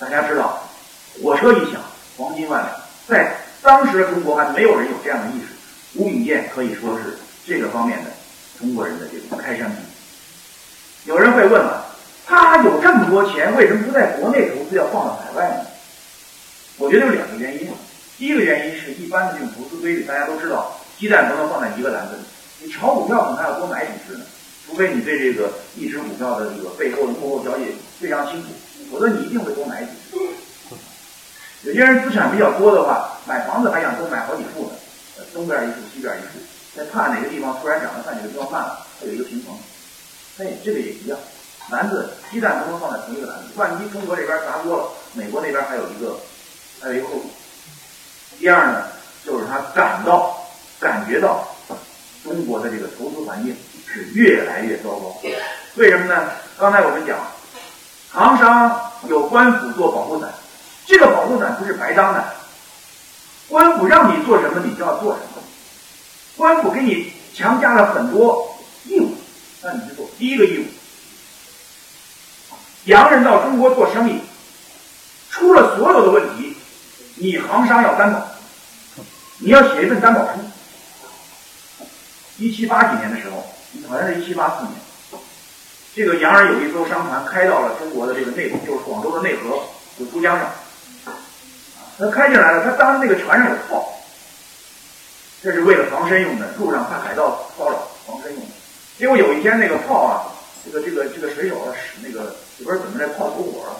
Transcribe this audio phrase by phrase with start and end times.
[0.00, 0.66] 大家知道，
[1.22, 1.78] 火车一响，
[2.16, 2.74] 黄金万两，
[3.06, 5.48] 在当时的中国还没有人有这样的意识。
[5.94, 8.10] 吴炳健可以说是这个方面的
[8.58, 9.76] 中国人的这种开山鼻。
[11.04, 11.84] 有人会问了，
[12.26, 15.66] 他有这么多钱，为什么不在国内投资，要放到海外呢？
[16.78, 17.74] 我觉得有两个原因啊。
[18.16, 22.22] 第一个原因是一般的这种投资规律，大家都知道，鸡蛋不能放在一个篮子里。
[22.62, 24.24] 你炒股票可能还要多买几只呢，
[24.66, 27.66] 除非你对这个一只股票的这个背后的幕后交易
[28.00, 28.48] 非常清楚，
[28.90, 30.16] 否则你一定会多买几只。
[31.62, 34.70] 有些人资产比较多的话，买房子还想多买好几处呢，
[35.34, 36.38] 东边一处，西边一处，
[36.74, 39.54] 再怕哪个地方突然涨了，看哪个地方慢了，它有一个平衡。
[40.38, 41.18] 哎，这个也一样，
[41.68, 46.16] 篮子鸡蛋不能放在同一个篮子，万一中国这边砸锅了，美国那边还有一个，
[46.80, 47.30] 还有一个后果。
[48.38, 48.84] 第二呢，
[49.22, 50.42] 就是他感到、
[50.78, 51.46] 感觉到
[52.24, 53.54] 中国的这个投资环境
[53.86, 55.20] 是越来越糟糕。
[55.74, 56.30] 为什么呢？
[56.58, 57.18] 刚才我们讲，
[58.12, 60.28] 行商有官府做保护伞，
[60.86, 62.24] 这个保护伞不是白当的，
[63.48, 65.42] 官府让你做什么，你就要做什么。
[66.36, 69.14] 官府给你强加了很多义务，
[69.62, 70.08] 那你就做。
[70.18, 70.64] 第一个义务，
[72.84, 74.20] 洋人到中国做生意，
[75.30, 76.56] 出了所有的问题。
[77.16, 78.26] 你行商要担保，
[79.38, 80.40] 你要写一份担保书。
[82.38, 83.44] 一七八几年的时候，
[83.86, 84.72] 好像是一七八四年，
[85.94, 89.60] 这个洋人有一艘商船开到了中国的这个内陆，就是广州的内河，
[89.98, 90.48] 就珠江上。
[91.98, 93.92] 他开进来了，他当时那个船上有炮，
[95.42, 98.48] 这是为了防身用的，路上怕海盗骚扰，防身用的。
[98.98, 100.24] 结果有一天那个炮啊，
[100.64, 103.76] 这个这个这个水手使那个不知道怎么这炮走火了，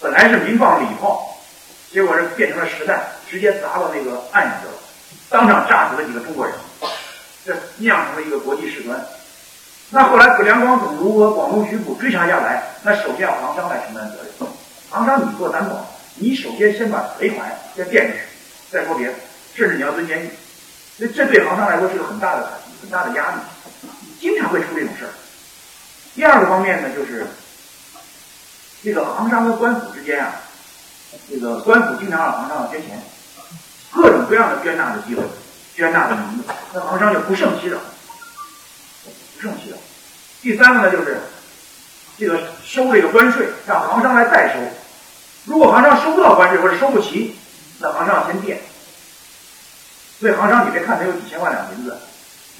[0.00, 1.34] 本来是鸣放礼炮。
[1.90, 4.74] 结果是变成了实弹，直接砸到那个岸上去了，
[5.30, 6.54] 当场炸死了几个中国人，
[7.46, 9.02] 这酿成了一个国际事端。
[9.90, 14.48] 那后来梁广总督和广东巡抚追查下来，那首先要行商来承担责任。
[14.90, 15.86] 行商你做担保，
[16.16, 18.20] 你首先先把赔款先垫出去，
[18.70, 19.14] 再说别的，
[19.54, 20.30] 甚至你要蹲监狱。
[20.98, 22.50] 那这对行商来说是个很大的，
[22.82, 23.36] 很大的压力，
[24.20, 25.10] 经常会出这种事儿。
[26.14, 27.26] 第二个方面呢，就是
[28.82, 30.32] 这个行商和官府之间啊。
[31.30, 33.00] 这个官府经常让行商要捐钱，
[33.90, 35.22] 各种各样的捐纳的机会，
[35.74, 37.78] 捐纳的名额，那行商就不胜其扰，
[39.38, 39.76] 不胜其扰。
[40.42, 41.20] 第三个呢，就是
[42.18, 44.60] 这个收这个关税，让行商来代收。
[45.46, 47.34] 如果行商收不到关税或者收不齐，
[47.78, 48.58] 那行商要先垫。
[50.20, 51.96] 所以行商你别看他有几千万两银子，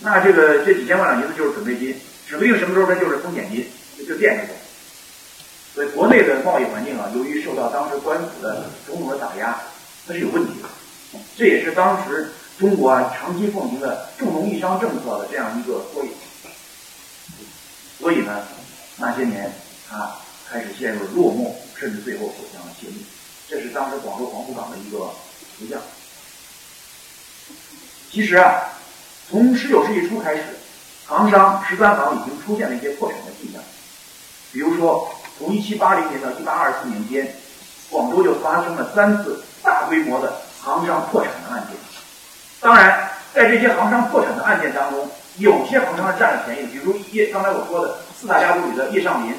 [0.00, 3.68] 那这个这几千万两银子就是准备金，指不定什么时候它就是风险金，
[4.06, 4.52] 就垫着走。
[5.74, 9.56] 所以国内的贸易环境啊，由于受到当时官府的种种的打压，
[10.06, 10.68] 它是有问题的。
[11.36, 16.10] 这也是当时中国啊长期奉行的重农抑商政策的这样一个缩影。
[17.98, 18.42] 所以呢，
[18.96, 19.52] 那些年
[19.88, 20.10] 他
[20.50, 23.04] 开始陷入落寞，甚至最后走向了泄密。
[23.48, 24.98] 这是当时广州黄浦港的一个
[25.58, 25.80] 图像。
[28.10, 28.62] 其实啊，
[29.28, 30.42] 从十九世纪初开始，
[31.06, 33.62] 行商十三行已经出现了一些破产的迹象，
[34.52, 35.08] 比如说。
[35.38, 37.32] 从一七八零年到一八二四年间，
[37.90, 41.76] 广州就发生了三次大规模的行商破产的案件。
[42.60, 49.32] 当然，在这些行商破产的案件当中，有些行商占了便宜，比如叶刚才我说的四大家族里的叶尚林，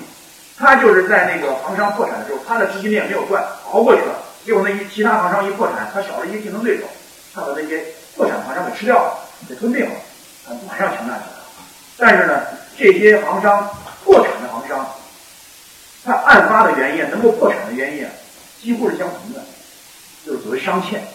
[0.57, 4.15] 他就是在那个行商破产的时候，他的资金链没有断，熬过去了。
[4.45, 6.85] 结果那一其他行商一破产，他少了一个竞争对手，
[7.35, 7.83] 他把那些
[8.15, 9.91] 破产行商给吃掉了，给吞并了，
[10.47, 11.43] 他马上强大起来了。
[11.97, 12.39] 但是呢，
[12.77, 13.69] 这些行商
[14.05, 14.87] 破产的行商。
[16.05, 18.07] 他案发的原因，能够破产的原因，
[18.61, 19.41] 几乎是相同的，
[20.25, 21.05] 就是所谓商欠。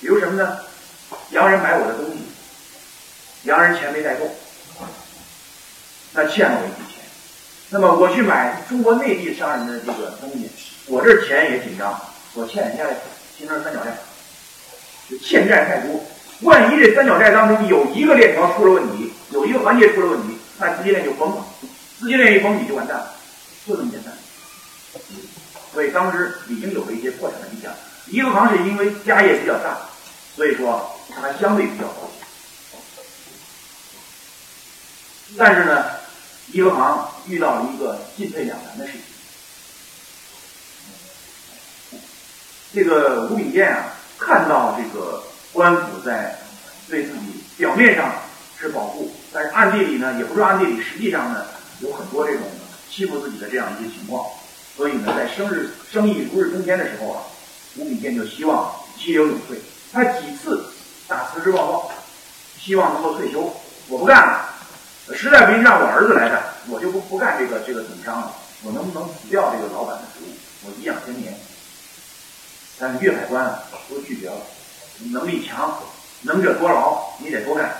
[0.00, 0.56] 比如什么呢？
[1.30, 2.18] 洋人买我的东西，
[3.44, 4.28] 洋人钱没带够，
[6.12, 7.02] 那欠了我一笔钱。
[7.70, 10.50] 那么我去买中国内地商人的这个东西，
[10.86, 12.00] 我这钱也紧张，
[12.34, 12.84] 我欠人家
[13.36, 13.96] 形成三角债，
[15.10, 16.02] 就欠债太多。
[16.42, 21.44] 万一这三角债当中有一个链条出了问题，有一个环节出了问题，那资金链就崩了。
[21.98, 23.14] 资金链一崩，你就完蛋了。
[23.66, 24.12] 就这么简单，
[25.72, 27.72] 所以当时已经有了一些破产的迹象。
[28.08, 29.78] 银行是因为家业比较大，
[30.36, 32.26] 所以说它相对比较保险。
[35.36, 35.84] 但是呢，
[36.52, 39.02] 颐和行遇到了一个进退两难的事情。
[42.72, 45.22] 这个吴炳健啊，看到这个
[45.52, 46.38] 官府在
[46.88, 48.12] 对自己表面上
[48.58, 51.46] 是保护，但是暗地里呢，也不是暗地里，实际上呢，
[51.80, 52.42] 有很多这种。
[52.90, 54.24] 欺负自己的这样一些情况，
[54.76, 57.24] 所以呢，在生日生意如日中天的时候啊，
[57.74, 59.58] 吴炳健就希望激流勇退。
[59.92, 60.64] 他几次
[61.06, 61.90] 打辞职报告，
[62.58, 63.52] 希望能够退休。
[63.88, 64.48] 我不干了，
[65.14, 68.32] 实在不行让我儿子来干，我就不不干这个这个总商了。
[68.62, 70.28] 我能不能辞掉这个老板的职务？
[70.64, 71.34] 我颐养天年。
[72.78, 74.36] 但是粤海关啊都拒绝了，
[75.12, 75.78] 能力强，
[76.22, 77.70] 能者多劳，你得多干。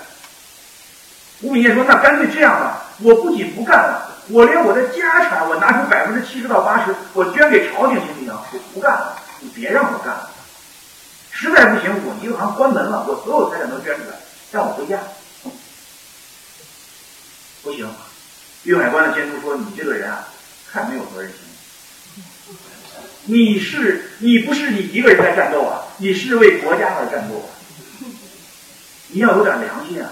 [1.41, 8.31] 吴敏业说：“那干脆这样吧，我不仅不干了，我连我的家产，我拿出百分之七十到八十，我捐给朝廷行不行？
[8.53, 10.29] 我不干了，你别让我干了。
[11.37, 14.15] 实在不行，我银行关门了，我所有财产都捐出来，
[14.53, 14.97] 让我回家。
[17.61, 17.85] 不行。”
[18.63, 20.25] 粤海关的监督说：“你这个人啊，
[20.71, 21.39] 太没有责任心。
[23.25, 27.51] 你是你不是你一个人在战斗啊，你是为国家而战斗啊。
[29.09, 30.09] 你要有点良心啊。”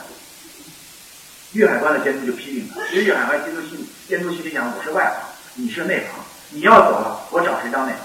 [1.53, 8.01] 粤海关的监督就批评他，其实粤海关监督心监督心里想：我是外行，你是内行，你要走了，我找谁当内行？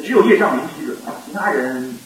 [0.00, 0.96] 只有叶兆民批准，
[1.26, 1.98] 其他人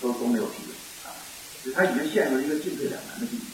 [0.00, 0.74] 都都没有批准
[1.04, 1.14] 啊。
[1.62, 3.44] 所以他已经陷入一个进退两难的境地。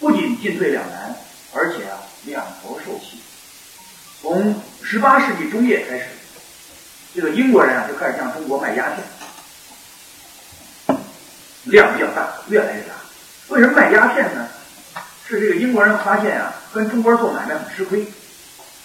[0.00, 1.14] 不仅进退两难，
[1.52, 3.20] 而且啊，两头受气。
[4.20, 6.06] 从十八世纪中叶开始，
[7.14, 8.90] 这个英国人啊就开始向中国卖鸦
[10.86, 10.98] 片，
[11.64, 12.94] 量比较大，越来越大。
[13.48, 14.48] 为什么卖鸦片呢？
[15.28, 18.04] 是这个英国人发现啊，跟中国人做买卖很吃亏。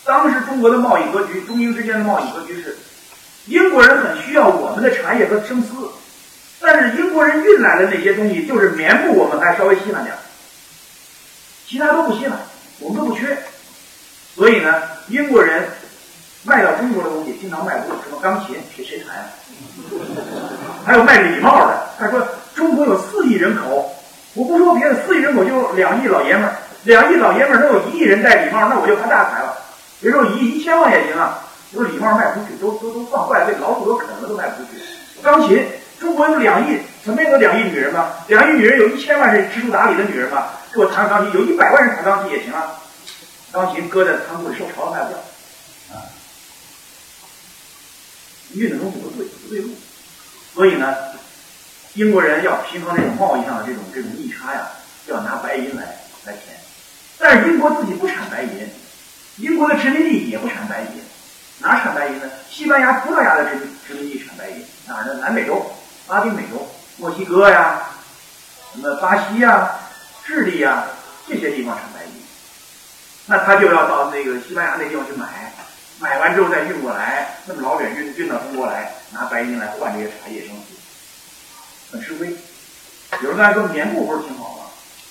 [0.08, 2.78] 当时中国的贸易格局，中英之间的贸易格局是，
[3.46, 5.90] 英国人很需要我们的茶叶和生丝，
[6.62, 10.16] 但是英国人运来的那些东西就是棉布，我们还稍微稀罕点。
[11.68, 12.40] 其他都不稀罕，
[12.80, 13.38] 我们都不缺，
[14.34, 15.68] 所以呢，英国人
[16.44, 19.30] 卖到中国的东西经常卖不动，什么钢琴谁谁弹，
[20.86, 21.90] 还有卖礼帽的。
[22.00, 22.26] 他说
[22.56, 23.94] 中国有四亿人口，
[24.36, 26.56] 我不说别的，四亿人口就两亿老爷们儿，
[26.86, 29.47] 两亿老爷们儿能有一亿人戴礼帽，那我就发大财了。
[30.00, 31.40] 别说一一千万也行啊，
[31.74, 34.80] 就是礼帽卖不出去，都都都放坏了，被老虎都啃了，都卖不出去。
[35.24, 35.66] 钢琴，
[36.00, 38.24] 中国有两亿，怎么有两亿女人吧？
[38.28, 40.54] 两亿女人有一千万是知书达理的女人吧？
[40.72, 42.74] 给我弹钢琴，有一百万人弹钢琴也行啊。
[43.52, 45.18] 钢琴搁在仓库里受潮了卖不掉，
[45.96, 46.04] 啊，
[48.54, 49.70] 运的东西不对，不对路。
[50.54, 50.94] 所以呢，
[51.94, 54.68] 英国人要平衡这种贸易上的这种这种逆差呀，
[55.08, 55.84] 要拿白银来
[56.26, 56.56] 来填。
[57.18, 58.70] 但是英国自己不产白银，
[59.38, 61.02] 英国的殖民地也不产白银，
[61.60, 62.30] 哪产白银呢？
[62.50, 65.14] 西班牙、葡萄牙的殖民殖民地产白银，哪儿呢？
[65.22, 65.64] 南美洲、
[66.08, 66.68] 拉丁美洲、
[66.98, 67.82] 墨西哥呀，
[68.74, 69.72] 什么巴西呀。
[70.26, 70.84] 智利呀，
[71.26, 72.12] 这些地方产白银，
[73.28, 75.54] 那他就要到那个西班牙那地方去买，
[76.00, 82.36] 买完之后再运过来，那么老远运运到中国来，拿白银来换这些茶叶生丝，很吃亏。
[83.22, 84.66] 有人刚才说棉布不是挺好吗？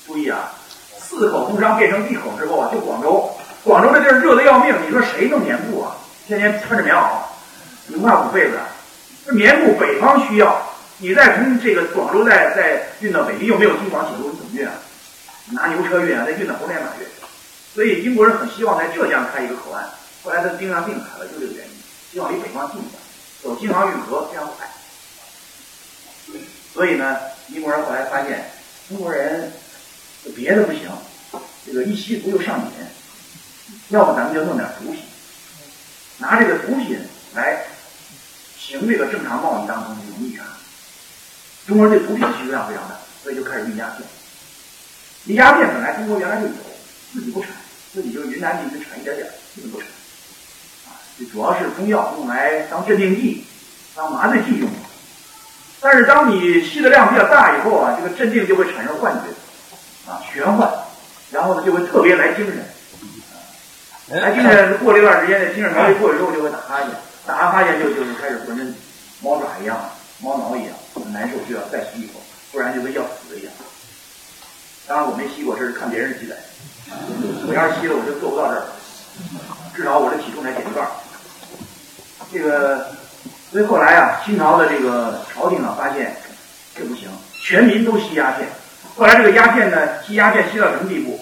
[0.07, 0.53] 注意啊，
[0.99, 3.35] 四口通商变成一口之后啊，就广州，
[3.67, 5.97] 广州这地儿热的要命，你说谁弄棉布啊？
[6.25, 7.19] 天天穿着棉袄，
[7.89, 8.57] 你不怕捂被子？
[9.27, 10.63] 这棉布北方需要，
[10.99, 14.73] 你再从这个广州再再运到北京，又没有京广铁路，你怎么运啊？
[15.51, 17.07] 拿牛车运啊，再运到猴年马月，
[17.75, 19.85] 所以英国人很希望在浙江开一个口岸。
[20.23, 21.73] 后来他盯上定海了，就这个原因，
[22.13, 22.93] 希望离北方近一点，
[23.43, 24.69] 走京杭运河这样快。
[26.73, 27.17] 所以呢，
[27.49, 28.49] 英国人后来发现
[28.89, 29.53] 中国人
[30.37, 30.83] 别的不行，
[31.67, 32.71] 这个一吸毒又上瘾，
[33.89, 35.03] 要么咱们就弄点毒品，
[36.19, 36.99] 拿这个毒品
[37.35, 37.63] 来
[38.59, 40.43] 行这个正常贸易当中的这种逆差。
[41.67, 44.03] 中国人对毒品需求量非常大，所以就开始运鸦片。
[45.27, 46.53] 这鸦片本来中国原来就有，
[47.13, 47.51] 自己不产，
[47.93, 49.89] 自己就云南地区产一点点，基本不产。
[50.87, 53.45] 啊，这主要是中药，用来当镇定剂、
[53.95, 54.69] 当麻醉剂用。
[55.81, 60.69] 但是当你吸的量比较大以后啊，这个镇定就会产生幻觉，啊，玄幻，
[61.31, 62.65] 然后呢就会特别来精神，
[64.09, 66.91] 来精神过了一段时间，这精神毛一过去之后就会打哈欠，
[67.27, 68.73] 打完哈欠就就是开始浑身
[69.21, 69.77] 猫爪一样、
[70.21, 72.21] 猫挠一样，很难受，就要再吸一口，
[72.53, 73.53] 不然就跟要死一样。
[74.87, 76.37] 当然我没吸过，这是看别人记载。
[77.49, 78.63] 我要是吸了，我就做不到这儿，
[79.75, 80.87] 至少我的体重才减一半。
[82.33, 82.87] 这个，
[83.51, 86.15] 所以后来啊，清朝的这个朝廷啊，发现
[86.77, 87.09] 这不行，
[87.43, 88.49] 全民都吸鸦片。
[88.97, 91.19] 后来这个鸦片呢，吸鸦片吸到什么地步？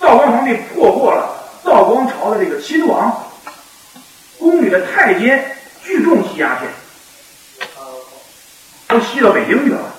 [0.00, 1.37] 道光皇帝破获了
[1.68, 3.30] 道光朝的这个亲王
[4.38, 6.70] 宫里的太监聚众吸鸦片，
[8.88, 9.94] 都吸到北京去了。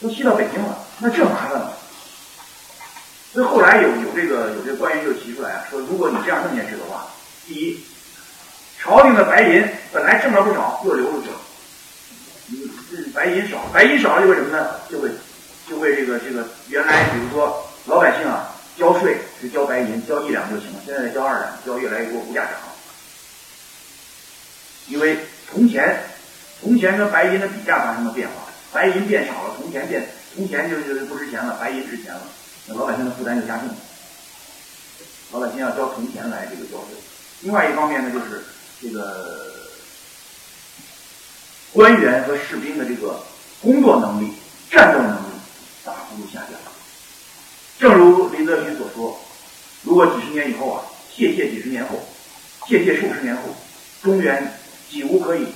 [0.00, 1.76] 都吸到北京了，那这麻烦了。
[3.32, 7.08] 所以后来有有这个有这个官员就提出来，说如果你这样弄下去的话，
[7.44, 7.84] 第一，
[8.80, 11.34] 朝廷的白银本来挣了不少，又流出去了。
[13.12, 14.68] 白银少，白银少了就会什么呢？
[14.88, 15.10] 就会
[15.68, 22.54] 就会这个这个原来比如说老百姓啊交税是交白银，交一两就行了，现在交二两，交越来越多，物价涨。
[24.86, 25.18] 因为
[25.50, 26.00] 铜钱，
[26.62, 28.34] 铜钱跟白银的比价发生了变化。
[28.72, 32.22] 白银变少了，铜钱变铜钱就就不值钱了，白银值钱了，
[32.66, 33.74] 那老百姓的负担就加重了。
[35.32, 36.96] 老百姓要交铜钱来这个交税。
[37.40, 38.44] 另外一方面呢，就是
[38.80, 39.52] 这个
[41.72, 43.20] 官员和士兵的这个
[43.60, 44.32] 工作能力、
[44.70, 45.26] 战斗能力
[45.84, 46.58] 大幅度下降。
[47.78, 49.16] 正如林则徐所说，
[49.82, 50.82] 如果几十年以后啊，
[51.14, 52.02] 谢谢几十年后，
[52.68, 53.42] 谢谢数十年后，
[54.02, 54.46] 中原
[54.90, 55.46] 几无可以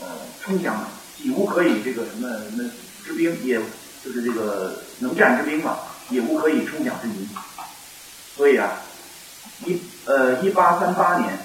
[0.00, 0.06] 呃
[0.40, 0.88] 冲降，
[1.20, 2.70] 几无可以这个什么什么
[3.04, 3.58] 之兵，也
[4.04, 5.76] 就是这个能战之兵嘛，
[6.10, 7.28] 也无可以冲降之民。
[8.36, 8.80] 所以啊，
[9.66, 11.36] 一呃一八三八年，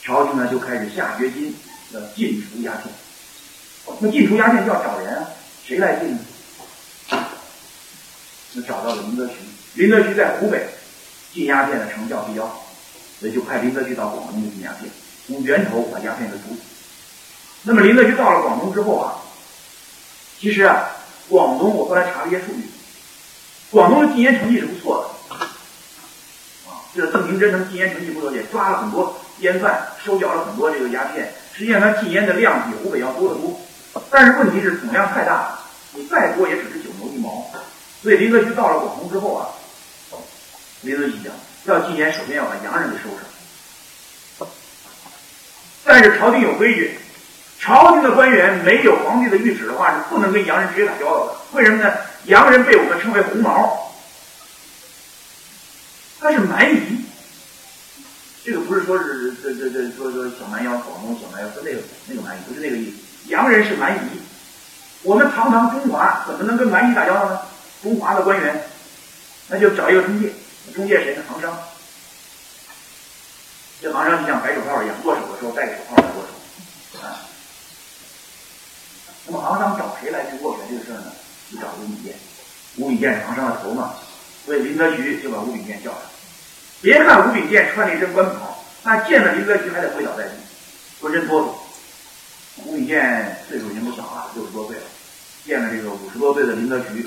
[0.00, 1.52] 朝廷呢就开始下决心
[1.90, 2.84] 要禁除鸦片。
[3.98, 5.26] 那禁除鸦片就要找人啊，
[5.66, 6.20] 谁来禁呢？
[8.54, 9.34] 就找到了林则徐。
[9.74, 10.68] 林则徐在湖北
[11.32, 12.65] 禁鸦片的成效比较好，
[13.18, 14.90] 所以就派林则徐到广东去禁鸦片，
[15.26, 16.56] 从源头把鸦片给除。
[17.62, 19.16] 那么林则徐到了广东之后啊，
[20.38, 20.86] 其实啊，
[21.28, 22.68] 广东我后来查了一些数据，
[23.70, 25.34] 广东的禁烟成绩是不错的。
[25.34, 25.50] 啊，
[26.94, 31.32] 这个邓廷桢他们禁烟成绩不错，也抓了很多烟贩，收缴了很多这个鸦片。
[31.54, 33.58] 实际上，他禁烟的量比湖北要多得多。
[34.10, 35.60] 但是问题是总量太大了，
[35.94, 37.50] 你再多也只是九牛一毛。
[38.02, 39.48] 所以林则徐到了广东之后啊，
[40.82, 41.32] 林则徐讲
[41.72, 44.46] 要禁烟，首先要把洋人给收拾。
[45.84, 46.98] 但是朝廷有规矩，
[47.60, 51.32] 朝廷的官员没有皇帝的谕旨的话，是不能跟洋人直接打交道的。
[51.52, 51.92] 为什么呢？
[52.24, 53.92] 洋人被我们称为红毛，
[56.20, 57.04] 他是蛮夷。
[58.44, 62.96] 这个不是说是这这这说说小蛮腰，广东小蛮腰，说那个那个蛮夷，不是那个意思。
[63.30, 64.20] 洋人是蛮夷，
[65.02, 67.40] 我们堂堂中华怎么能跟蛮夷打交道呢？
[67.82, 68.68] 中华的官员，
[69.48, 70.32] 那就找一个中介，
[70.74, 71.22] 中介谁呢？
[71.28, 71.58] 行商。
[73.80, 77.00] 这行商就像白手套一样，握手的时候戴个手套来握手。
[77.00, 77.20] 啊，
[79.26, 81.12] 那么行商找谁来去握拳这个事儿呢？
[81.52, 82.14] 就找吴秉宪。
[82.76, 83.94] 吴秉宪是行商的头嘛，
[84.44, 85.98] 所以林则徐就把吴秉宪叫来。
[86.82, 90.32] 别看吴秉宪穿了一身官袍，那见了林则徐还得跪倒在地，
[91.00, 92.64] 浑身哆嗦。
[92.64, 94.82] 吴秉宪岁数已经不小了，六十多岁了，
[95.44, 97.02] 见了这个五十多岁的林则徐，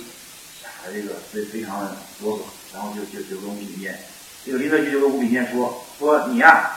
[0.61, 2.41] 吓得这个非非常的哆嗦，
[2.73, 3.97] 然后就就就跟吴秉宪，
[4.45, 6.71] 这个林则徐就跟吴秉宪说说你呀，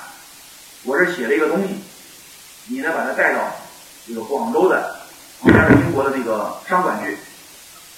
[0.85, 1.77] 我这写了一个东西，
[2.67, 3.41] 你呢把它带到
[4.07, 4.97] 这个广州的
[5.41, 7.19] 旁边的英国的那个商馆去，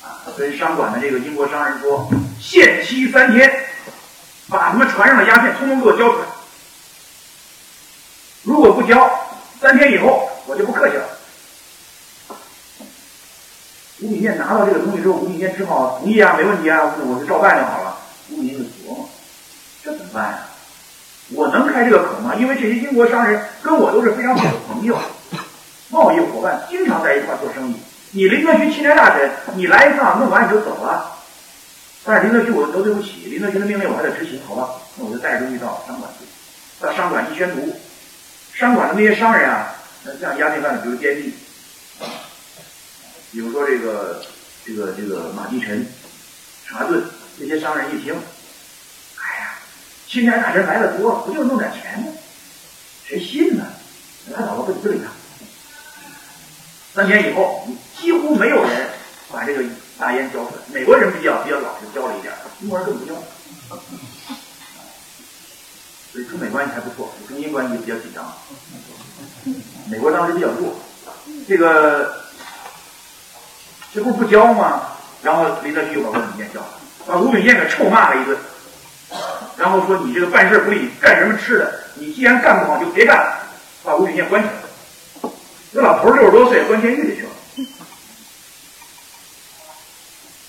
[0.02, 2.08] 啊，他跟商馆的这个英国商人说，
[2.40, 3.50] 限期三天，
[4.48, 6.26] 把他们船上的鸦片通通给我交出来，
[8.42, 9.10] 如果不交，
[9.60, 10.30] 三天以后。
[10.46, 11.04] 我就不客气了。
[14.02, 17.83] 吴炳健拿到这个东西之后，吴炳健只好同意啊，没问题啊，我就照办就好了。
[18.30, 19.08] 吴秉宪就琢磨，
[19.82, 20.38] 这怎么办呀？
[21.30, 22.34] 我能开这个口吗？
[22.34, 24.98] 因为这些英国商人跟我都是非常好的朋友，
[25.90, 27.76] 贸易伙伴，经常在一块做生意。
[28.10, 31.12] 你林则徐钦差大臣，你来一趟弄完你就走了。
[32.04, 34.68] 但是林则徐我都对不起，林则徐的命令我还得执行，好吧？
[34.96, 36.26] 那我就带着东西到商馆去，
[36.84, 37.74] 到商馆一宣读，
[38.52, 39.74] 商馆的那些商人啊。
[40.20, 41.32] 像鸦片贩子，比如坚壁，
[41.98, 42.04] 啊，
[43.32, 44.22] 比如说这个
[44.62, 45.86] 这个这个马继臣、
[46.66, 47.02] 查顿
[47.38, 49.54] 这些商人一听，哎呀，
[50.06, 52.06] 钦差大人来的多，不就弄点钱吗？
[53.06, 53.66] 谁信呢？
[54.30, 55.10] 拉倒吧，不理他。
[56.94, 57.66] 三天以后，
[58.00, 58.88] 几乎没有人
[59.32, 59.64] 把这个
[59.98, 60.62] 大烟交出来。
[60.72, 63.14] 美国人比较比较老实，交了一点英国人更不交。
[66.12, 68.32] 所以中美关系还不错，中英关系比较紧张。
[69.90, 70.78] 美国当时比较弱，
[71.48, 72.22] 这个
[73.92, 74.82] 这不不交吗？
[75.24, 76.66] 然后林则徐又把吴秉宪叫来，
[77.06, 78.36] 把吴炳宪给臭骂了一顿，
[79.56, 81.80] 然后说：“你这个办事不力，干什么吃的？
[81.94, 83.38] 你既然干不好，就别干了，
[83.82, 85.30] 把吴炳宪关起来。”
[85.72, 87.30] 这老头六十多岁，关监狱里去了。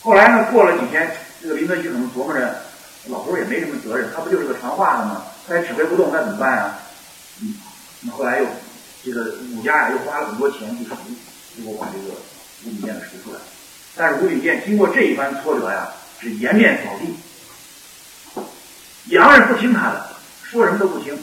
[0.02, 2.56] 后来呢，过了几天，这个林则徐可能琢磨着，
[3.08, 5.24] 老头也没什么责任，他不就是个传话的吗？
[5.48, 6.80] 他也指挥不动，那怎么办啊？
[7.42, 7.56] 嗯，
[8.02, 8.46] 那后来又。
[9.08, 10.96] 这个武家呀，又花了很多钱去赎，
[11.56, 12.16] 结果把这个
[12.66, 13.40] 吴炳宪给除出来。
[13.96, 15.88] 但是吴炳宪经过这一番挫折呀，
[16.20, 17.16] 是颜面扫地。
[19.16, 20.10] 洋人不听他的，
[20.44, 21.18] 说什么都不听。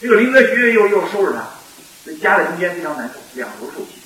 [0.00, 1.44] 这个林则徐又又收拾他，
[2.04, 4.00] 这夹在中间非常难受，两头受气。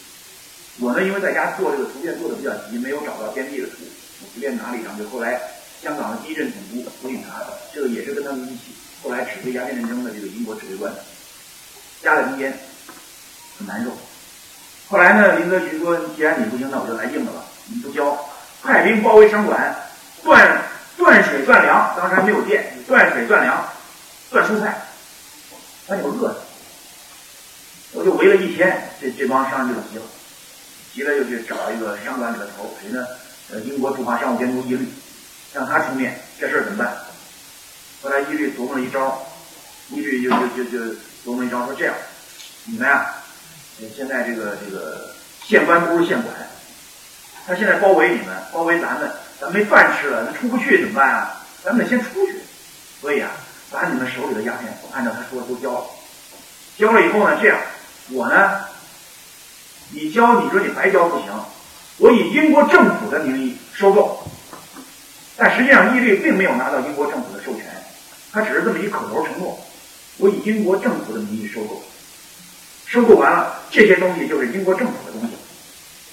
[0.79, 3.77] 我呢，因为在家做这个图片做的比较急，没有找到边地的图，
[4.23, 5.41] 我随便拿了一张，就后来
[5.83, 7.43] 香港的第一任总督胡锦查，
[7.75, 10.93] 这个也是跟他们一起，后来指挥鸦片战争的这个英国指挥官，
[12.03, 12.53] 夹在中间。
[13.59, 13.91] 很难受。
[14.89, 17.45] 后来呢，林则徐说：“既然你不行，那我就来硬的了。
[17.67, 18.19] 你不交，
[18.63, 19.77] 派兵包围商馆，
[20.23, 20.63] 断
[20.97, 21.95] 断水断粮。
[21.97, 23.69] 当时还没有电，断水断粮，
[24.31, 24.83] 断蔬菜，
[25.87, 26.39] 把你们饿死。
[27.93, 30.05] 我就围了一天，这这帮商人就急了，
[30.95, 33.07] 急了就去找一个商馆里的头，谁呢？
[33.53, 34.89] 呃，英国驻华商务监督一律，
[35.53, 36.97] 让他出面，这事儿怎么办？
[38.03, 39.23] 后来一律琢磨了一招，
[39.91, 41.95] 一律就就就就琢磨一招，说这样，
[42.65, 43.15] 你们呀，
[43.95, 45.11] 现在这个这个
[45.45, 46.35] 县官不如县管，
[47.47, 49.11] 他现在包围你们，包围咱们，
[49.43, 51.45] 咱没饭吃了，咱出不去怎么办啊？
[51.65, 52.37] 咱们得先出去，
[53.01, 53.29] 所以啊，
[53.73, 55.85] 把你们手里的鸦片按照他说的都交了，
[56.79, 57.59] 交了以后呢，这样，
[58.11, 58.61] 我呢，
[59.91, 61.27] 你交，你说你白交不行，
[61.99, 64.25] 我以英国政府的名义收购。
[65.37, 67.65] 但实际上，义律并没有拿到英国政府的授权，
[68.31, 69.59] 他只是这么一口头承诺。
[70.19, 71.83] 我以英国政府的名义收购，
[72.87, 75.35] 收购完了，这些东西就是英国政府的东西，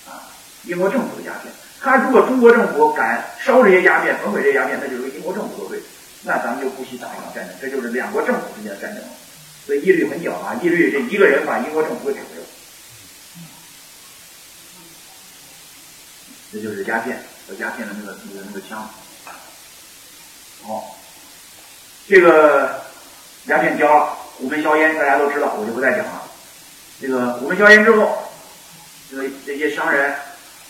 [0.09, 0.17] 啊，
[0.63, 1.53] 英国政府的鸦片。
[1.81, 5.81] 他如果中国政府敢烧这些鸦片、焚毁这些鸦片，那就是英国政府作对，
[6.24, 9.03] 那咱们就不惜打一场战争，这就是两国政府之间的战争。
[9.65, 12.45] 所以义律很狡猾，义律这一个人把英国政府给指挥了，
[16.51, 18.89] 这就是鸦片和鸦片的那个那个那个枪。
[20.63, 20.98] 好，
[22.07, 22.81] 这个
[23.45, 26.24] 鸦片交了，虎门销烟，大家都知道，我就不再讲了。
[27.00, 28.29] 这个虎门销烟之后，
[29.09, 30.13] 这个这些商人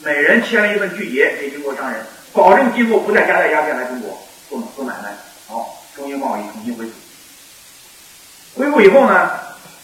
[0.04, 2.02] 每人签了一份拒绝给英国商人，
[2.34, 4.18] 保证今后不再夹带鸦片来中国
[4.50, 5.16] 做做买卖。
[5.48, 6.92] 好，中英贸易重新恢复。
[8.56, 9.32] 恢复以后呢，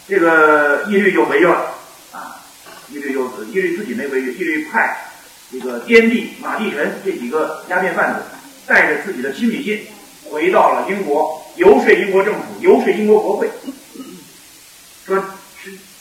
[0.08, 1.74] 这个义律就违约了
[2.12, 2.42] 啊！
[2.88, 4.96] 义律就义律自己没违约，义律派
[5.52, 8.22] 这个滇地、马地臣这几个鸦片贩子
[8.66, 9.86] 带着自己的亲笔信。
[10.28, 13.48] 回到了英国，游说英国政府，游说英国国会，
[15.06, 15.22] 说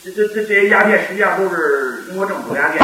[0.03, 2.83] 这这这这些鸦片实际上都是英国政府的鸦片，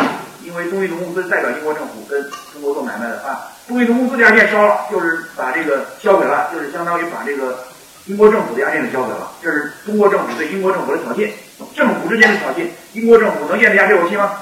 [0.52, 7.64] 因为中印度公司代表英国政府跟中国做买卖的啊，东印度公司的鸦片烧了，就是把这个销毁了，就是相当于把这个
[8.08, 11.32] 英国政府的鸦片给销毁了，这是中国政府对英国政府的挑衅，
[11.74, 14.40] 政府之间的挑衅，英国政府能咽得下这口气吗？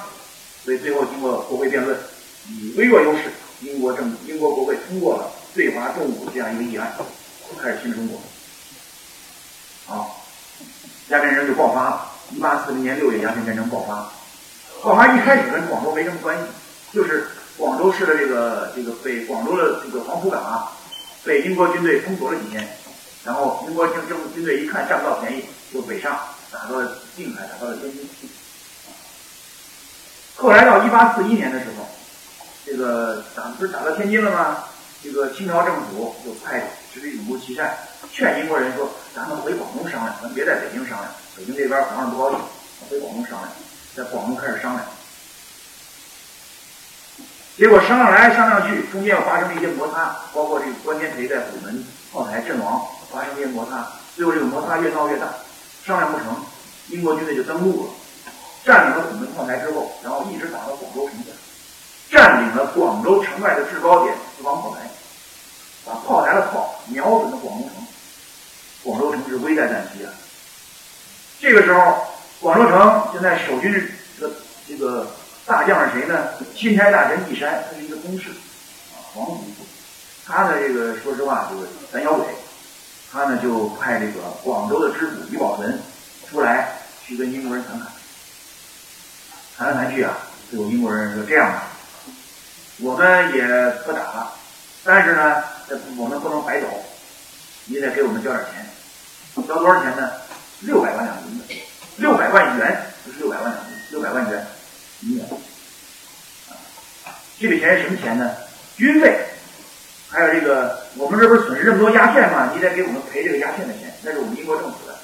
[0.66, 1.96] 所以最后经过国会辩论，
[2.48, 5.30] 以微弱优势，英国政英国国会通过了。
[5.54, 6.92] 对华动武这样一个议案，
[7.62, 8.20] 开始新中国。
[9.86, 10.24] 好，
[11.10, 12.06] 鸦片战争就爆发了。
[12.32, 14.10] 一八四零年六月，鸦片战争爆发。
[14.82, 16.44] 爆发一开始跟广州没什么关系，
[16.94, 20.72] 就是广州市的这个这个被广州的这个黄浦港啊，
[21.26, 22.68] 被英国军队封锁了几天。
[23.26, 26.18] 然后英国政政府军队一看占不到便宜，就北上，
[26.52, 28.10] 打到了定海，打到了天津。
[30.38, 31.86] 后来到一八四一年的时候，
[32.65, 34.63] 这个打不是打到天津了吗？
[35.04, 36.63] 这个清朝政府就派
[36.94, 37.78] 直隶总督琦善
[38.12, 41.12] 劝英国人说：“咱们回广东商量，咱别在北京商量。
[41.38, 42.39] 北京这边皇上不高兴，
[42.89, 43.50] 回广东商量。
[43.99, 44.85] 在广东开始商量，
[47.57, 53.85] 结果商量来商量去，中间又发生了一些摩擦，包括这个关天培在虎门炮台阵亡，发生一些摩擦。
[54.15, 55.27] 最后这个摩擦越闹越大，
[55.85, 56.27] 商量不成，
[56.88, 57.89] 英国军队就登陆了，
[58.63, 61.31] 占领了虎门炮台之后，然后一直打到广州城下。”
[62.09, 64.89] 占领了广州城外的制高点四方炮台，
[65.85, 67.85] 把炮台的炮瞄准了广东城，
[68.81, 70.12] 广州城是危在旦夕啊！
[71.41, 72.07] 这个时候，
[72.41, 73.71] 广州城现在守军
[74.17, 74.34] 这个
[74.67, 75.08] 这个
[75.45, 76.30] 大将是谁呢？
[76.56, 79.43] 钦差大臣义山，他是一个宗室啊，皇族。
[80.25, 82.25] 他呢，这个说实话，这个胆小鬼，
[83.12, 85.82] 他呢就派这个广州的知府余宝文
[86.30, 87.88] 出来去跟英国人谈谈，
[89.58, 90.15] 谈来谈去啊，
[90.49, 91.63] 最后英国人说这样吧。
[92.78, 93.43] 我们也
[93.86, 94.34] 不打了，
[94.86, 95.43] 但是呢，
[95.97, 96.67] 我们不能白走，
[97.65, 100.10] 你得给我们交点钱，交多少钱呢？
[100.62, 101.45] 六百万两银子，
[101.99, 104.47] 六百万元，不是六百万两，六百万元
[105.01, 105.25] 银元。
[107.39, 108.35] 这笔钱是什么钱呢？
[108.77, 109.19] 军费，
[110.09, 112.51] 还有这个，我们这不是损失这么多鸦片吗？
[112.55, 114.97] 你得给我们赔这个鸦片的钱，那是我们英国政府的。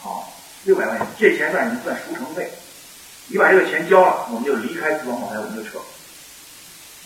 [0.00, 0.32] 好，
[0.64, 1.80] 六百万元，这钱算什么？
[1.84, 2.50] 算赎城费。
[3.28, 5.78] 你把这个钱交了，我们就离开四方炮台，我们就撤。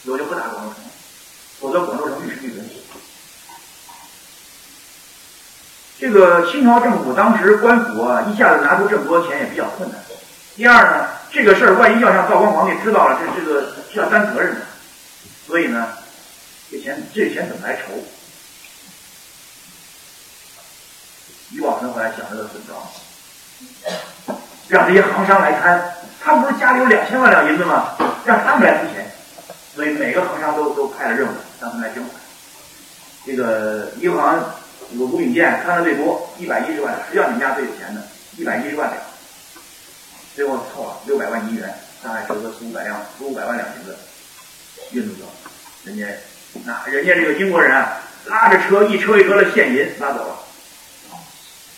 [0.07, 0.91] 我就不打广州城了，
[1.61, 2.80] 否则广州城必须被死。
[6.01, 10.01] 这个清朝政府当时官府啊，一下子拿出这么多钱也比较困难。
[10.57, 14.63] 第二呢，这个事儿万一要让道光皇帝知道了，这这个是要担责任的。
[15.47, 15.89] 所以呢，
[16.71, 17.93] 这钱这钱怎么来筹？
[21.53, 24.35] 于宝存后来想了个损招，
[24.69, 25.97] 让这些行商来摊。
[26.23, 27.91] 他们不是家里有两千万两银子吗？
[28.25, 29.13] 让他们来出钱。
[29.75, 32.15] 所以每个行商都都派了任务，让他们来捐款。
[33.27, 34.43] 这个银行
[34.93, 38.03] 这个吴炳建看的最多，一百一十万，实际上你们家最有钱的，
[38.37, 39.01] 一百一十万两，
[40.35, 41.73] 最后凑了六百万银元，
[42.03, 43.97] 大概折合四五百两，四五百万两银子
[44.93, 45.29] 运出去了。
[45.85, 46.07] 人家
[46.65, 50.37] 那人家这个英国人啊，拉着车一车一车的现银拉走了，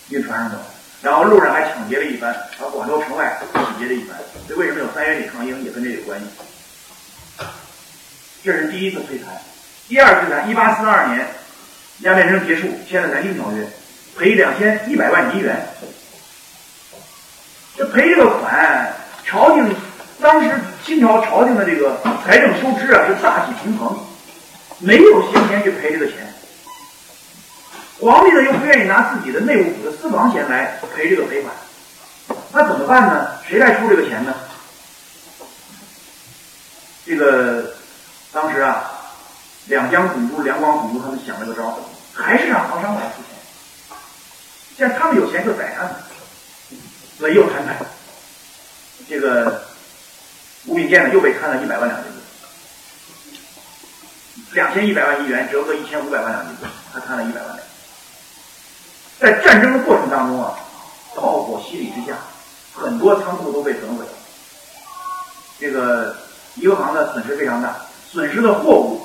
[0.09, 0.57] 运船上走，
[1.03, 4.16] 然后路上还抢劫了一番，把广州城外抢劫了一番。
[4.48, 6.27] 这为什么有三元里抗英，也跟这有关系。
[8.42, 9.40] 这是第一次摧残，
[9.87, 10.42] 第二次呢？
[10.48, 11.25] 一八四二年，
[12.03, 13.67] 鸦片战争结束，签了南京条约，
[14.19, 15.57] 赔两千一百万银元。
[17.77, 18.93] 这赔这个款，
[19.25, 19.75] 朝廷
[20.21, 20.51] 当时
[20.85, 23.99] 清朝朝廷的这个财政收支啊是大体平衡，
[24.79, 26.17] 没有闲钱去赔这个钱。
[28.01, 31.55] 皇帝呢又不愿意拿自己的内务府的私房钱来赔这个赔款，
[32.53, 33.29] 那怎么办呢？
[33.49, 34.35] 谁来出这个钱呢？
[37.07, 37.75] 这个
[38.33, 38.91] 当时啊，
[39.66, 41.79] 两江总督、两广总督他们想了个招，
[42.12, 43.33] 还是让皇商来出钱。
[44.77, 45.94] 既然他们有钱，就宰他们，
[47.18, 47.77] 所以又摊派。
[49.09, 49.62] 这个
[50.66, 52.18] 吴炳建呢，又被摊了一百万两银子，
[54.53, 57.59] 两千一百万银元折合一千五百万两银子，他摊了一百万两。
[59.20, 60.55] 在战争的过程当中啊，
[61.14, 62.16] 炮火洗礼之下，
[62.75, 64.12] 很多仓库都被损毁了。
[65.61, 66.16] 这个
[66.57, 67.77] 银行的损失非常大，
[68.11, 69.02] 损失的货物，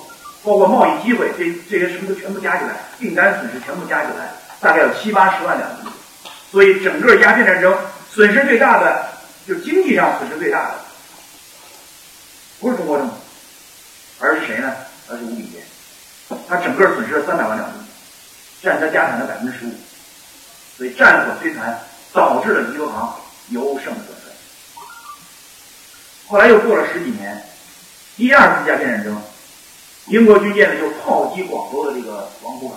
[0.47, 4.31] 包括贸易机会，这这些什么都全部加起来，订单损失全部加起来，
[4.61, 5.91] 大概有七八十万两银子。
[6.49, 7.77] 所以整个鸦片战争
[8.09, 9.09] 损失最大的，
[9.45, 10.75] 就经济上损失最大的，
[12.61, 13.13] 不是中国政府，
[14.21, 14.73] 而是谁呢？
[15.09, 15.61] 而是吴炳坚，
[16.47, 17.85] 他整个损失了三百万两银子，
[18.63, 19.73] 占他家产的百分之十五。
[20.77, 21.77] 所以战火摧残，
[22.13, 23.13] 导致了宜和行
[23.49, 24.31] 由盛转衰。
[26.29, 27.43] 后来又过了十几年，
[28.15, 29.21] 第二次鸦片战争，
[30.07, 32.69] 英国军舰呢就炮击广州的这个王浦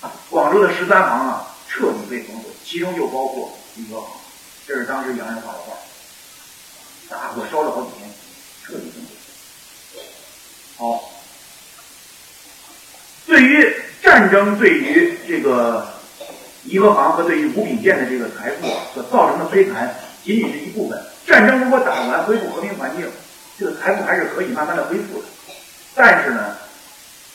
[0.00, 4.10] 港，广州的十三行啊彻底被焚毁，其中就包括宜和行。
[4.66, 5.74] 这是当时洋人画的画，
[7.08, 8.10] 大火烧了好几天，
[8.64, 10.02] 彻底焚毁。
[10.76, 11.10] 好，
[13.26, 15.86] 对于战争，对于这个。
[16.64, 21.02] 宜和行和对于吴秉建的这个财富所造成的摧残，仅仅是一部分。
[21.26, 23.08] 战争如果打完，恢复和平环境，
[23.58, 25.24] 这个财富还是可以慢慢的恢复的。
[25.98, 26.56] 但是呢，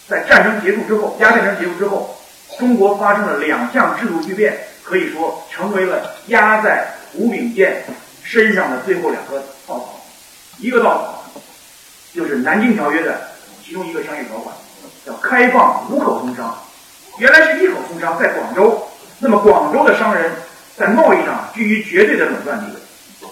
[0.08, 2.18] 在战争结束之后，鸦片战争结束之后，
[2.58, 7.84] 中国发生了两项制度巨变，可以说成为了压在吴炳建
[8.24, 10.00] 身上的最后两个稻草。
[10.60, 11.42] 一个稻草
[12.14, 13.30] 就是《南京条约》的
[13.62, 14.56] 其中一个商业条款，
[15.06, 16.58] 叫开放五口通商。
[17.18, 18.88] 原来是一口通商，在广州。
[19.20, 20.32] 那么广州的商人
[20.78, 23.30] 在贸易上居于绝对的垄断地位，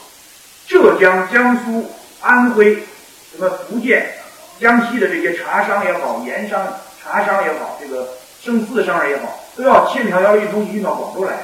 [0.67, 1.89] 浙江、江苏、
[2.21, 2.75] 安徽、
[3.31, 4.09] 什么福建、
[4.61, 6.61] 江西的这些茶商也好，盐商、
[7.01, 8.07] 茶商也好，这个
[8.43, 11.35] 生丝的商人也好，都要千里迢迢运东西运到广州来，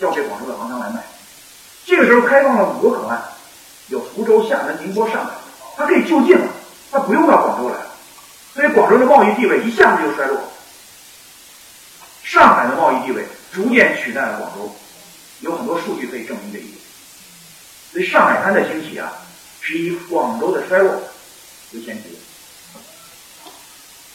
[0.00, 1.00] 交给广州的行商来卖。
[1.86, 3.22] 这个时候开放了五个口岸，
[3.86, 5.30] 有福州、厦门、宁波、上海，
[5.76, 6.46] 它可以就近了，
[6.90, 7.86] 它不用到广州来了，
[8.52, 10.40] 所以广州的贸易地位一下子就衰落。
[12.24, 13.24] 上海的贸易地位。
[13.54, 14.74] 逐渐取代了广州，
[15.38, 16.74] 有很多数据可以证明这一点。
[17.92, 19.12] 所以上海滩的兴起啊，
[19.60, 20.92] 是以广州的衰落
[21.74, 22.16] 优先级。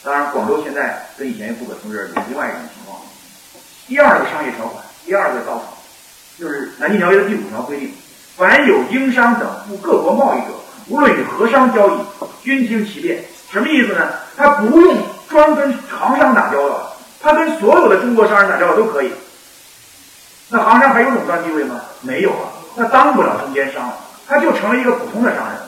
[0.02, 2.98] 当然，广州现在跟以前又不可同日而语，另外一种情况。
[3.86, 5.76] 第二个商业条款，第二个稻草，
[6.38, 7.92] 就是《南京条约》的第五条规定：
[8.34, 10.54] 凡有经商等赴各国贸易者，
[10.88, 12.00] 无论与何商交易，
[12.42, 13.22] 均经其便。
[13.52, 14.08] 什么意思呢？
[14.38, 14.96] 他不用
[15.28, 19.12] 专跟行商打交道，他跟所有的中国商人打交道都可以。
[20.48, 21.78] 那行商还有垄断地位吗？
[22.00, 25.58] 没有啊，那当不了中间商了，他就成了一个普通的商人。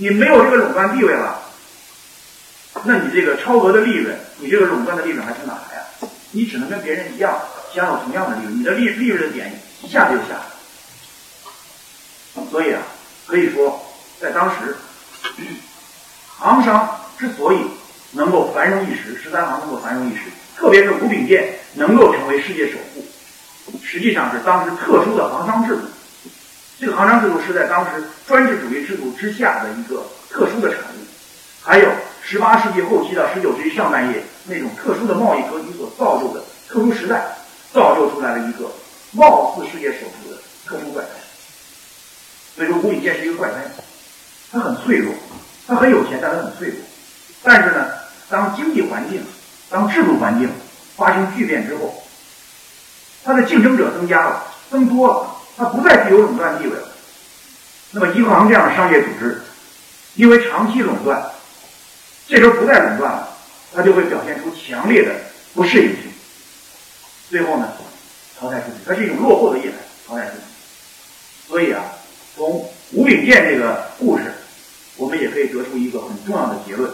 [0.00, 1.42] 你没有这个垄断地位了，
[2.84, 5.84] 那你这个超额的利润，你这个垄断的利润还从哪来啊？
[6.30, 7.38] 你只能跟别人一样
[7.74, 10.40] 享有同样的利润，你的利利润的点一下子就下来。
[12.50, 12.80] 所以啊，
[13.26, 13.78] 可以说，
[14.18, 14.74] 在当时，
[16.38, 17.58] 行商之所以
[18.12, 20.22] 能够繁荣一时，十三行能够繁荣一时，
[20.56, 23.04] 特别是吴秉建能够成为世界首富。
[23.84, 25.82] 实际上是当时特殊的行商制度，
[26.80, 31.04] 这个行商制度是在当时专制主义制度之下的一个特殊的产物，
[31.62, 31.86] 还有
[32.22, 37.22] 十八世纪后期到十九世纪上半叶那种特殊的贸易格局所造就的特殊时代，
[37.70, 38.70] 造就出来了一个
[39.12, 41.08] 貌似世界首富的特殊怪胎。
[42.56, 43.56] 所以说，吴秉建是一个怪胎，
[44.50, 45.12] 他很脆弱，
[45.66, 46.78] 他很有钱，但他很脆弱。
[47.42, 47.88] 但是呢，
[48.30, 49.22] 当经济环境、
[49.68, 50.50] 当制度环境
[50.96, 52.02] 发生巨变之后，
[53.22, 55.29] 它的竞争者增加了，增多了，
[55.60, 56.88] 它不再具有垄断地位了。
[57.90, 59.42] 那么，银行这样的商业组织，
[60.14, 61.22] 因为长期垄断，
[62.26, 63.28] 这时候不再垄断了，
[63.74, 65.14] 它就会表现出强烈的
[65.52, 66.10] 不适应性，
[67.28, 67.68] 最后呢，
[68.38, 68.78] 淘汰出去。
[68.86, 69.76] 它是一种落后的业态，
[70.08, 70.42] 淘汰出去。
[71.46, 71.84] 所以啊，
[72.34, 74.32] 从吴炳建这个故事，
[74.96, 76.90] 我们也可以得出一个很重要的结论，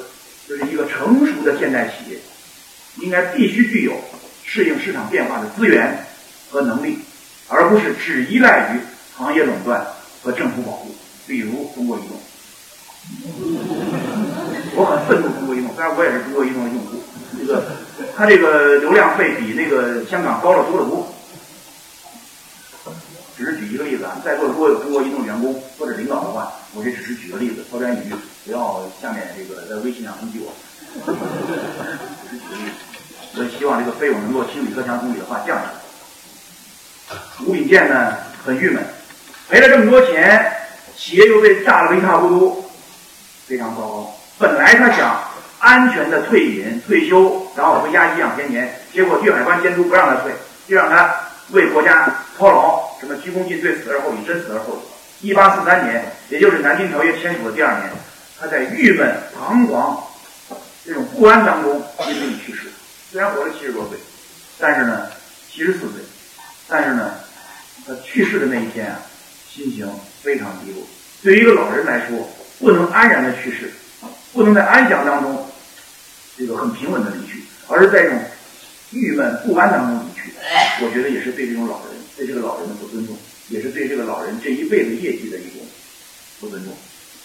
[0.48, 2.18] 就是一个成熟的现代企业，
[2.96, 3.92] 应该必须具有
[4.44, 6.04] 适应市场变化的资源。
[6.48, 7.00] 和能力，
[7.48, 8.80] 而不是只依赖于
[9.16, 9.86] 行业垄断
[10.22, 10.94] 和政府保护，
[11.26, 12.16] 比如中国移动。
[14.74, 17.00] 我很愤怒中国移动，虽然我也是中国移动的用户，
[17.38, 17.62] 这个
[18.16, 21.06] 他这个流量费比那个香港高了多得多。
[23.36, 28.14] 只是举一个例子啊，在座的如果有中国移动员工或者领导的话，我这只是举个例子，抛砖引玉，
[28.46, 30.52] 不要下面这个在微信上攻击我。
[32.24, 32.72] 只是举个例子，
[33.36, 35.85] 我希望这个费用能够听李克强总理的话降下来。
[37.44, 38.82] 吴秉鉴呢很郁闷，
[39.48, 40.52] 赔了这么多钱，
[40.96, 42.70] 企业又被炸了个一塌糊涂，
[43.46, 44.14] 非常糟糕。
[44.38, 45.22] 本来他想
[45.58, 50.32] 安全的退隐退休，然后回家颐养天年，结果粤海关监督不让他退，
[50.66, 51.14] 就让他
[51.50, 52.84] 为国家操劳。
[52.98, 55.28] 什么鞠躬尽瘁，死而后已，真死而后已。
[55.28, 57.90] 一八四三年，也就是南京条约签署的第二年，
[58.40, 60.02] 他在郁闷、彷徨、
[60.84, 62.68] 这种不安当中因病去世。
[63.12, 63.98] 虽然活了七十多岁，
[64.58, 65.06] 但是呢，
[65.50, 66.02] 七十四岁，
[66.68, 67.14] 但是呢，
[67.86, 69.00] 他去世的那一天啊，
[69.48, 69.88] 心情
[70.22, 70.82] 非常低落。
[71.22, 73.70] 对于一个老人来说，不能安然的去世，
[74.32, 75.46] 不能在安详当中
[76.36, 78.20] 这个很平稳的离去，而是在这种
[78.90, 80.32] 郁闷不安当中离去，
[80.84, 81.96] 我觉得也是对这种老人。
[82.16, 83.14] 对这个老人的不尊重，
[83.50, 85.60] 也是对这个老人这一辈子业绩的一种
[86.40, 86.72] 不尊重。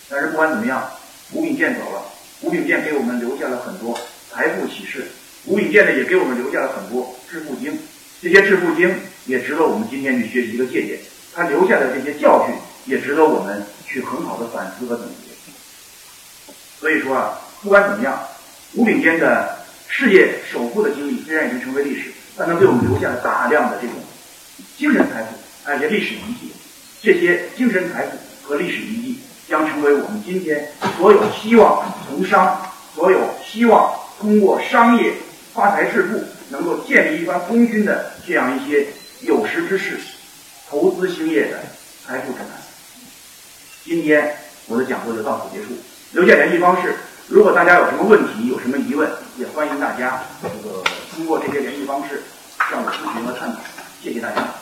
[0.09, 0.85] 但是不管怎么样，
[1.31, 2.03] 吴秉健走了，
[2.41, 3.97] 吴秉健给我们留下了很多
[4.29, 5.05] 财富启示。
[5.45, 7.79] 吴秉健呢，也给我们留下了很多致富经。
[8.21, 8.93] 这些致富经
[9.25, 10.99] 也值得我们今天去学习一个借鉴。
[11.33, 12.55] 他留下的这些教训，
[12.85, 15.31] 也值得我们去很好的反思和总结。
[16.79, 18.19] 所以说啊，不管怎么样，
[18.73, 19.57] 吴炳坚的
[19.87, 23.95] 事业首富的经历虽然已经成为历史，但他给我们留下了大量的这种。
[24.77, 25.29] 精神财富，
[25.65, 26.51] 而且历史遗迹，
[27.01, 32.61] 这些精神财富和历史遗迹将成为我们今天所有希望从商、
[32.93, 35.13] 所有希望通过商业
[35.53, 38.85] 发财致富、能够建立一番功勋的这样一些
[39.21, 39.97] 有识之士
[40.69, 41.63] 投资兴业的
[42.05, 42.49] 财富指南。
[43.83, 44.35] 今天
[44.67, 45.69] 我的讲座就到此结束，
[46.11, 46.93] 留下联系方式。
[47.27, 50.83] 如果大家有什么问题、有什么疑问，也欢迎大家这个
[51.15, 52.21] 通过这些联系方式
[52.69, 53.59] 向我咨询和探讨。
[54.03, 54.60] 谢谢大家。